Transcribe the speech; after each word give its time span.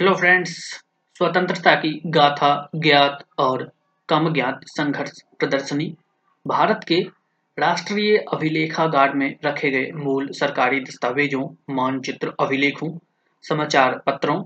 Hello 0.00 0.14
friends 0.14 0.50
स्वतंत्रता 1.16 1.74
की 1.74 2.02
गाथा, 2.06 2.70
ज्ञात 2.76 3.24
और 3.38 3.72
कम 4.08 4.32
ज्ञात 4.32 4.60
संघर्ष 4.64 5.10
प्रदर्शनी 5.38 5.96
भारत 6.46 6.80
के 6.88 7.00
राष्ट्रीय 7.58 8.16
अभिलेखागार 8.16 9.14
में 9.14 9.36
रखे 9.44 9.70
गए 9.70 9.90
मूल 9.92 10.28
सरकारी 10.32 10.80
दस्तावेजों, 10.80 11.74
मानचित्र, 11.74 12.32
अभिलेखों, 12.40 12.98
समाचार 13.42 14.02
पत्रों, 14.06 14.44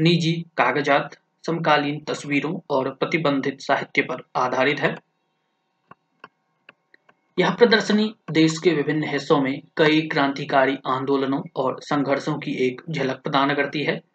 निजी 0.00 0.44
कागजात, 0.56 1.16
समकालीन 1.46 2.04
तस्वीरों 2.04 2.60
और 2.70 2.90
प्रतिबंधित 2.90 3.60
साहित्य 3.60 4.02
पर 4.02 4.22
आधारित 4.36 4.80
है। 4.80 4.96
यह 7.38 7.50
प्रदर्शनी 7.50 8.14
देश 8.30 8.58
के 8.58 8.70
विभिन्न 8.70 9.04
हिस्सों 9.04 9.40
में 9.40 9.62
कई 9.76 10.00
क्रांतिकारी 10.00 10.78
आंदोलनों 10.86 11.42
और 11.56 11.80
संघर्षों 11.80 12.38
की 12.38 12.66
एक 12.66 12.82
झलक 12.90 13.16
प्रदान 13.16 13.54
करती 13.54 13.82
है। 13.82 14.11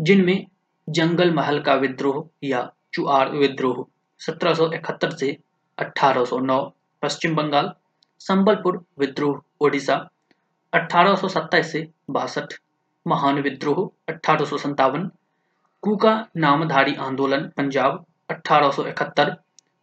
जिनमें 0.00 0.46
जंगल 0.88 1.34
महल 1.34 1.60
का 1.60 1.74
विद्रोह 1.74 2.28
या 2.44 2.72
चुआर 2.94 3.30
विद्रोह 3.30 3.84
1771 4.20 5.16
से 5.16 5.36
1809 5.78 6.72
पश्चिम 7.02 7.34
बंगाल, 7.36 7.72
संबलपुर 8.20 8.84
विद्रोह, 8.98 9.40
ओडिशा, 9.60 10.08
अठारह 10.72 11.14
सौ 11.14 11.28
सत्ताईस 11.28 11.72
से 11.72 11.88
बासठ, 12.10 12.54
महान 13.06 13.40
विद्रोह, 13.40 13.90
अठारह 14.08 15.10
कूका 15.82 16.26
नामधारी 16.36 16.94
आंदोलन, 16.94 17.48
पंजाब 17.56 18.04
1871 18.30 19.30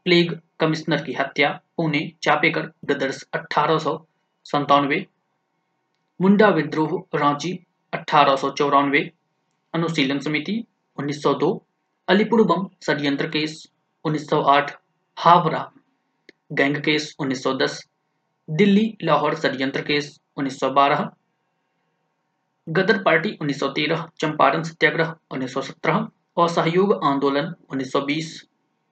प्लेग 0.05 0.39
कमिश्नर 0.59 1.03
की 1.03 1.13
हत्या, 1.13 1.59
पुणे, 1.77 2.11
चापेकर 2.23 2.71
ब्रदर्स 2.85 3.23
अठारह 3.33 3.89
मुंडा 6.21 6.49
विद्रोह, 6.49 7.17
रांची, 7.17 7.59
अठारह 7.93 8.49
अनुशीलन 9.73 10.19
समिति 10.19 10.53
1902 10.97 11.47
अलीपुर 12.07 12.43
बम 12.47 12.67
षड्यंत्र 12.85 13.27
case 13.29 13.55
1908 14.05 14.71
Howrah. 15.17 15.61
Gang 16.51 16.77
case 16.83 17.13
1910 17.21 17.79
Delhi 18.47 18.85
Lahore 19.03 19.35
षड्यंत्र 19.35 19.81
केस 19.81 20.11
1912 20.39 21.07
गदर 22.67 23.01
पार्टी 23.03 23.37
1913 23.41 24.05
चंपारण 24.19 24.63
सत्याग्रह 24.63 25.15
1917 25.33 26.05
और 26.37 26.49
सहयोग 26.49 26.93
आंदोलन 27.05 27.53
1920 27.73 28.31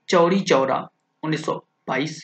चौरी 0.10 0.40
चौरा 0.50 0.82
1922 1.24 2.20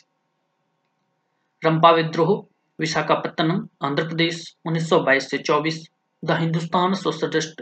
रंपा 1.64 1.92
विद्रोह, 1.92 2.36
विशाखापत्तनम, 2.80 3.66
आंध्र 3.84 4.08
प्रदेश 4.08 4.44
1922 4.68 5.30
से 5.30 5.38
24 5.46 5.84
the 6.24 6.40
Hindustan 6.40 6.94
socialist 6.96 7.62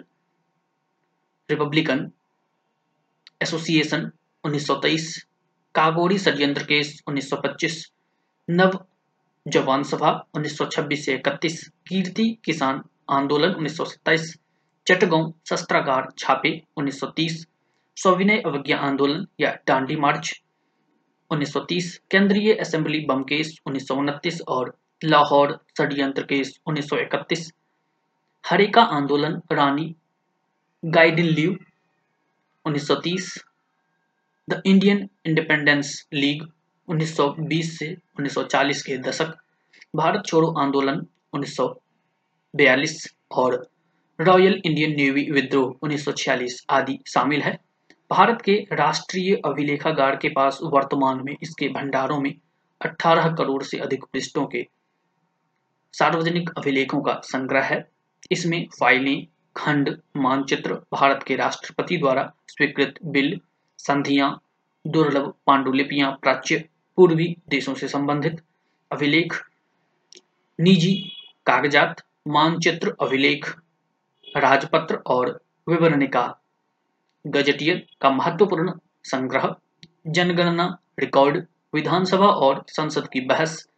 republican 1.49 1.99
association 3.41 4.09
1923 4.43 5.07
Kakori 5.75 6.17
षड्यंत्र 6.17 6.63
केस 6.63 6.93
1925 7.09 7.75
नव 8.47 8.77
जवान 9.45 9.83
सभा 9.83 10.11
1926 10.37 11.03
से 11.05 11.17
31 11.17 11.57
कीर्ति 11.89 12.25
किसान 12.45 12.81
आंदोलन 13.09 13.51
1927 13.65 14.31
चटगांव 14.87 15.31
शस्त्रागार 15.49 16.07
छापे 16.17 16.51
1930 16.79 17.35
सविनय 17.97 18.41
अवज्ञा 18.45 18.77
आंदोलन 18.77 19.25
या 19.39 19.51
डांडी 19.67 19.95
मार्च 19.95 20.31
1930 21.31 21.91
केंद्रीय 22.11 22.53
असेंबली 22.61 23.03
बम 23.05 23.21
केस, 23.23 23.55
उन्नीस 23.65 23.87
सौ 23.87 23.95
उनतीस 23.95 24.41
और 24.47 24.71
लाहौर 25.03 25.55
षड्यंत्र 25.77 26.23
केस 26.23 26.53
1931 26.67 27.45
हरेका 28.43 28.81
आंदोलन, 28.97 29.39
Rani 29.51 29.93
Gaidinliu 31.25 31.57
1930 32.65 33.39
the 34.49 34.61
Indian 34.65 35.09
independence 35.25 36.07
league 36.13 36.43
1920 36.89 37.63
से 37.63 37.97
1940 38.19 38.81
के 38.81 38.97
दशक, 38.97 39.33
भारत 39.95 40.23
छोड़ो 40.25 40.53
आंदोलन 40.59 41.05
1942 41.33 43.13
और 43.31 43.69
रॉयल 44.21 44.61
इंडियन 44.65 44.91
नेवी 44.91 45.31
विद्रोह 45.31 45.87
1946 45.87 46.65
आदि 46.69 46.99
शामिल 47.07 47.41
है। 47.41 47.59
भारत 48.11 48.41
के 48.41 48.67
राष्ट्रीय 48.73 49.41
अभिलेखागार 49.45 50.15
के 50.15 50.29
पास 50.29 50.59
वर्तमान 50.63 51.21
में 51.25 51.35
इसके 51.41 51.67
भंडारों 51.67 52.19
में 52.19 52.35
18 52.85 53.35
करोड़ 53.35 53.63
से 53.63 53.77
अधिक 53.77 54.03
पृष्ठों 54.03 54.45
के 54.45 54.67
सार्वजनिक 55.93 56.49
अभिलेखों 56.57 57.01
का 57.01 57.21
संग्रह 57.23 57.63
है। 57.63 57.89
इसमें 58.31 58.67
फाइलें 58.79 59.27
खंड 59.57 59.97
मानचित्र 60.17 60.73
भारत 60.73 61.23
के 61.27 61.35
राष्ट्रपति 61.35 61.97
द्वारा 61.97 62.33
स्वीकृत 62.47 62.95
बिल, 63.05 63.41
संधियाँ, 63.77 64.41
दुर्लभ 64.87 65.33
पांडुलिपियाँ 65.47 66.11
प्राच्य 66.11 66.69
पूर्वी 66.95 67.37
देशों 67.49 67.73
से 67.73 67.87
संबंधित, 67.87 68.41
अभिलेख, 68.91 69.43
निजी 70.59 71.11
कागजात, 71.45 72.03
मानचित्र 72.27 72.95
अभिलेख, 73.01 73.55
राजपत्र 74.37 74.95
और 74.95 75.41
विवरणिका 75.69 76.39
गजटियर 77.27 77.85
का 78.01 78.09
महत्वपूर्ण 78.09 78.71
संग्रह, 79.03 79.55
जनगणना 80.07 80.77
रिकॉर्ड, 80.99 81.45
विधानसभा 81.73 82.27
और 82.27 82.65
संसद 82.67 83.07
की 83.07 83.21
बहस, 83.21 83.69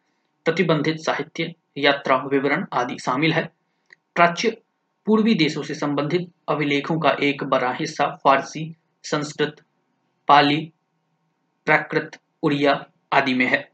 प्रतिबंधित 0.45 0.99
साहित्य, 0.99 1.53
यात्रा 1.77 2.17
विवरण 2.17 2.65
आदि 2.73 2.97
शामिल 2.99 3.33
है। 3.33 3.51
प्राच्य 4.15 4.57
पूर्वी 5.07 5.33
देशों 5.33 5.63
से 5.63 5.73
संबंधित 5.73 6.31
अभिलेखों 6.49 6.99
का 6.99 7.17
एक 7.23 7.43
बड़ा 7.43 7.73
हिस्सा 7.73 8.19
फारसी, 8.23 8.75
संस्कृत, 9.03 9.55
पाली, 10.27 10.71
प्राकृत, 11.65 12.11
उड़िया 12.43 12.85
आदि 13.13 13.33
में 13.33 13.45
है। 13.45 13.71